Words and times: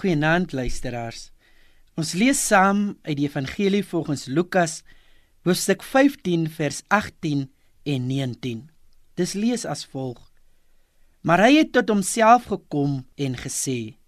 Goeienaand 0.00 0.54
luisteraars. 0.56 1.26
Ons 2.00 2.14
lees 2.16 2.38
saam 2.40 2.94
uit 3.04 3.18
die 3.18 3.26
Evangelie 3.26 3.82
volgens 3.84 4.22
Lukas, 4.32 4.78
hoofstuk 5.44 5.82
15 5.84 6.46
vers 6.54 6.78
18 6.88 7.42
en 7.84 8.06
19. 8.08 8.62
Dis 9.20 9.34
lees 9.36 9.66
as 9.68 9.84
volg: 9.92 10.22
Maar 11.20 11.44
hy 11.44 11.58
het 11.58 11.74
tot 11.76 11.92
homself 11.92 12.48
gekom 12.48 13.02
en 13.20 13.36
gesê: 13.42 13.98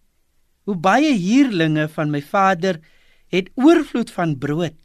Hoe 0.64 0.78
baie 0.80 1.12
huurlinge 1.12 1.84
van 1.92 2.08
my 2.08 2.24
vader 2.24 2.80
het 3.28 3.52
oorvloed 3.60 4.16
van 4.16 4.38
brood 4.38 4.80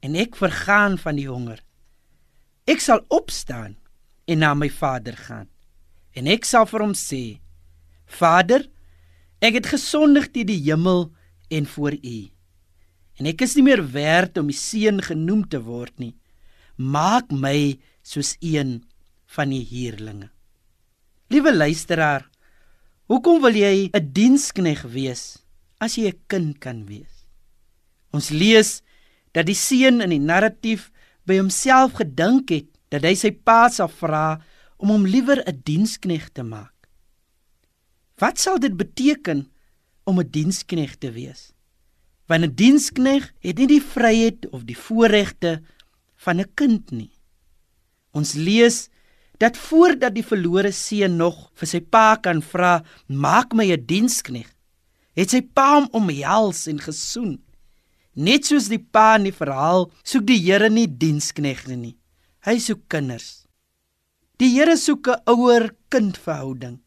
en 0.00 0.16
ek 0.16 0.40
vergaan 0.40 0.96
van 1.04 1.20
die 1.20 1.28
honger. 1.28 1.60
Ek 2.64 2.80
sal 2.80 3.04
opstaan 3.12 3.76
en 4.24 4.40
na 4.40 4.54
my 4.56 4.72
vader 4.72 5.20
gaan 5.20 5.50
en 6.16 6.32
ek 6.32 6.48
sal 6.48 6.64
vir 6.64 6.88
hom 6.88 6.96
sê: 6.96 7.24
Vader, 8.08 8.70
ek 9.40 9.60
het 9.60 9.72
gesondig 9.72 10.30
teen 10.32 10.46
die 10.46 10.60
hemel 10.68 11.08
en 11.50 11.66
voor 11.66 11.96
U. 11.96 12.18
En 13.20 13.28
ek 13.28 13.42
is 13.44 13.56
nie 13.56 13.66
meer 13.66 13.82
werd 13.92 14.38
om 14.40 14.48
die 14.48 14.56
seun 14.56 15.02
genoem 15.04 15.44
te 15.48 15.60
word 15.60 15.92
nie. 16.00 16.14
Maak 16.76 17.32
my 17.32 17.76
soos 18.02 18.36
een 18.40 18.80
van 19.36 19.52
die 19.52 19.64
huurlinge. 19.68 20.30
Liewe 21.30 21.52
luisteraar, 21.54 22.24
hoekom 23.12 23.42
wil 23.42 23.54
jy 23.54 23.90
'n 23.92 24.12
dienskneg 24.12 24.82
wees 24.82 25.38
as 25.78 25.96
jy 25.96 26.08
'n 26.08 26.20
kind 26.26 26.58
kan 26.58 26.86
wees? 26.86 27.26
Ons 28.12 28.30
lees 28.30 28.82
dat 29.32 29.46
die 29.46 29.54
seun 29.54 30.00
in 30.00 30.10
die 30.10 30.18
narratief 30.18 30.90
by 31.26 31.38
homself 31.38 31.92
gedink 32.00 32.50
het 32.50 32.68
dat 32.90 33.02
hy 33.02 33.14
sy 33.14 33.30
pa 33.30 33.68
sal 33.68 33.88
vra 33.88 34.40
om 34.78 34.88
hom 34.88 35.06
liewer 35.06 35.42
'n 35.46 35.62
dienskneg 35.64 36.32
te 36.32 36.42
maak. 36.42 36.79
Wat 38.20 38.36
sal 38.36 38.58
dit 38.60 38.76
beteken 38.76 39.48
om 40.04 40.20
'n 40.20 40.30
dienskneg 40.30 40.96
te 41.00 41.10
wees? 41.10 41.52
Want 42.28 42.44
'n 42.44 42.54
dienskneg 42.54 43.32
het 43.40 43.58
nie 43.58 43.66
die 43.66 43.82
vryheid 43.82 44.48
of 44.50 44.64
die 44.64 44.76
voorregte 44.76 45.62
van 46.16 46.40
'n 46.40 46.52
kind 46.54 46.90
nie. 46.90 47.12
Ons 48.12 48.34
lees 48.34 48.88
dat 49.38 49.56
voordat 49.56 50.14
die 50.14 50.26
verlore 50.26 50.72
seun 50.72 51.16
nog 51.16 51.50
vir 51.54 51.66
sy 51.66 51.80
pa 51.80 52.16
kan 52.16 52.42
vra, 52.42 52.84
"Maak 53.06 53.52
my 53.52 53.72
'n 53.72 53.86
dienskneg," 53.86 54.54
het 55.16 55.30
sy 55.30 55.40
pa 55.40 55.74
hom 55.74 55.88
omhels 55.92 56.66
en 56.66 56.78
gesoen. 56.78 57.40
Net 58.14 58.44
soos 58.44 58.68
die 58.68 58.84
pa 58.92 59.16
in 59.16 59.22
die 59.22 59.32
verhaal, 59.32 59.90
soek 60.02 60.26
die 60.26 60.38
Here 60.38 60.68
nie 60.70 60.86
diensknegte 60.86 61.76
nie. 61.76 61.96
Hy 62.40 62.58
soek 62.58 62.88
kinders. 62.88 63.46
Die 64.36 64.48
Here 64.48 64.76
soek 64.76 65.08
'n 65.08 65.22
ouer-kind 65.26 66.18
verhouding, 66.18 66.80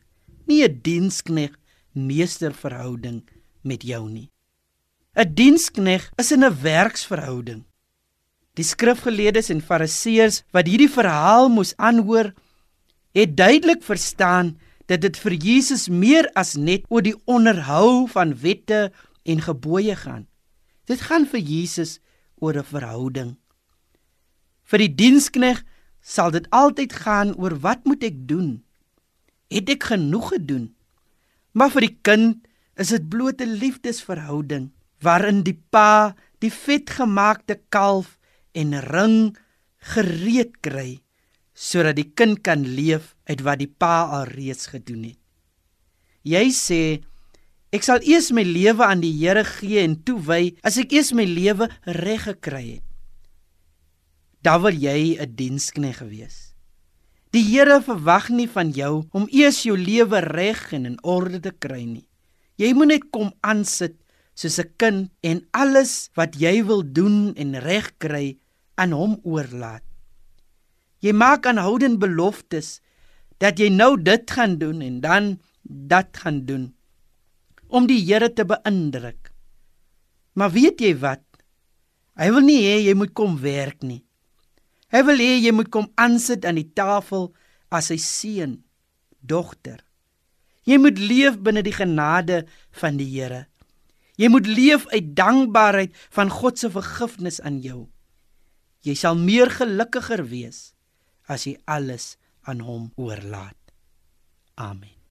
nie 0.47 0.63
'n 0.63 0.79
dienskneg 0.81 1.51
meester 1.93 2.53
verhouding 2.53 3.23
met 3.61 3.83
jou 3.83 4.09
nie. 4.09 4.29
'n 5.15 5.33
Dienskneg 5.33 6.09
is 6.17 6.31
in 6.31 6.43
'n 6.43 6.61
werksverhouding. 6.61 7.63
Die 8.53 8.65
skrifgeleerdes 8.65 9.49
en 9.49 9.61
fariseërs 9.61 10.43
wat 10.51 10.67
hierdie 10.67 10.89
verhaal 10.89 11.49
moes 11.49 11.73
aanhoor, 11.77 12.33
het 13.13 13.37
duidelik 13.37 13.83
verstaan 13.83 14.57
dat 14.85 15.01
dit 15.01 15.17
vir 15.17 15.33
Jesus 15.33 15.87
meer 15.87 16.29
as 16.33 16.55
net 16.55 16.85
oor 16.89 17.01
die 17.01 17.15
onderhou 17.25 18.07
van 18.07 18.33
wette 18.41 18.91
en 19.23 19.41
gebooie 19.41 19.95
gaan. 19.95 20.27
Dit 20.85 21.01
gaan 21.01 21.25
vir 21.25 21.39
Jesus 21.39 21.99
oor 22.41 22.57
'n 22.57 22.63
verhouding. 22.63 23.37
Vir 24.63 24.79
die 24.79 24.95
dienskneg 24.95 25.63
sal 26.01 26.31
dit 26.31 26.49
altyd 26.49 26.93
gaan 26.93 27.35
oor 27.35 27.59
wat 27.59 27.85
moet 27.85 28.03
ek 28.03 28.27
doen? 28.27 28.62
Het 29.53 29.69
ek 29.75 29.91
genoeg 29.93 30.33
gedoen? 30.33 30.71
Maar 31.53 31.69
vir 31.75 31.85
die 31.85 31.97
kind 32.01 32.47
is 32.81 32.89
dit 32.89 33.05
bloot 33.09 33.41
'n 33.41 33.59
liefdesverhouding 33.61 34.71
waarin 35.05 35.43
die 35.43 35.59
pa 35.69 36.15
die 36.41 36.51
vetgemaakte 36.51 37.59
kalf 37.69 38.17
en 38.51 38.73
ring 38.81 39.37
gereed 39.93 40.57
kry 40.61 41.01
sodat 41.53 41.95
die 41.95 42.09
kind 42.17 42.41
kan 42.41 42.65
leef 42.65 43.15
uit 43.29 43.41
wat 43.45 43.59
die 43.59 43.69
pa 43.69 44.09
alreeds 44.09 44.67
gedoen 44.73 45.03
het. 45.13 45.19
Jy 46.23 46.49
sê 46.49 46.81
Ek 47.73 47.81
sal 47.81 48.03
eers 48.05 48.29
my 48.29 48.43
lewe 48.45 48.85
aan 48.85 49.01
die 49.01 49.15
Here 49.17 49.41
gee 49.43 49.81
en 49.81 49.95
toewy 50.05 50.53
as 50.61 50.77
ek 50.77 50.91
eers 50.93 51.09
my 51.17 51.25
lewe 51.25 51.65
reg 51.89 52.27
gekry 52.27 52.77
het. 52.77 52.85
Dan 54.45 54.61
wil 54.61 54.77
jy 54.77 55.17
'n 55.17 55.35
dienskneg 55.35 55.99
wees. 56.05 56.52
Die 57.33 57.41
Here 57.41 57.79
verwag 57.81 58.27
nie 58.29 58.45
van 58.45 58.69
jou 58.77 59.07
om 59.17 59.23
eers 59.33 59.63
jou 59.65 59.73
lewe 59.73 60.19
reg 60.21 60.67
en 60.77 60.83
in 60.85 60.99
orde 61.01 61.39
te 61.41 61.51
kry 61.65 61.81
nie. 61.81 62.05
Jy 62.61 62.69
moet 62.77 62.91
net 62.91 63.07
kom 63.09 63.31
aansit 63.41 63.95
soos 64.37 64.59
'n 64.61 64.69
kind 64.77 65.09
en 65.23 65.41
alles 65.49 66.11
wat 66.13 66.37
jy 66.37 66.61
wil 66.61 66.83
doen 66.85 67.33
en 67.33 67.57
reg 67.57 67.89
kry 67.97 68.37
aan 68.77 68.93
hom 68.93 69.17
oorlaat. 69.23 69.81
Jy 71.01 71.13
maak 71.13 71.49
aanhoudend 71.49 71.97
beloftes 71.97 72.81
dat 73.39 73.57
jy 73.57 73.69
nou 73.69 73.97
dit 73.97 74.31
gaan 74.31 74.57
doen 74.57 74.81
en 74.81 75.01
dan 75.01 75.39
dat 75.63 76.13
gaan 76.13 76.45
doen 76.45 76.75
om 77.67 77.87
die 77.87 78.05
Here 78.05 78.29
te 78.29 78.45
beïndruk. 78.45 79.33
Maar 80.33 80.51
weet 80.51 80.81
jy 80.81 80.93
wat? 81.01 81.25
Hy 82.13 82.29
wil 82.29 82.45
nie 82.45 82.61
hê 82.61 82.77
jy 82.85 82.93
moet 82.93 83.13
kom 83.13 83.41
werk 83.41 83.81
nie. 83.81 84.05
Hy 84.93 85.01
wil 85.07 85.21
hê 85.21 85.39
jy 85.41 85.53
moet 85.55 85.71
kom 85.73 85.89
aansit 85.97 86.45
aan 86.45 86.59
die 86.59 86.69
tafel 86.77 87.31
as 87.73 87.89
sy 87.89 87.97
seun, 87.97 88.59
dogter. 89.25 89.81
Jy 90.69 90.77
moet 90.79 91.01
leef 91.01 91.39
binne 91.43 91.63
die 91.65 91.75
genade 91.75 92.43
van 92.79 92.99
die 93.01 93.09
Here. 93.09 93.47
Jy 94.21 94.29
moet 94.29 94.47
leef 94.47 94.85
uit 94.93 95.15
dankbaarheid 95.17 95.95
van 96.13 96.29
God 96.29 96.61
se 96.61 96.69
vergifnis 96.69 97.41
aan 97.41 97.59
jou. 97.65 97.87
Jy 98.85 98.95
sal 98.99 99.17
meer 99.17 99.49
gelukkiger 99.49 100.27
wees 100.29 100.73
as 101.25 101.47
jy 101.49 101.57
alles 101.65 102.13
aan 102.45 102.61
hom 102.61 102.91
oorlaat. 102.99 103.57
Amen. 104.59 105.02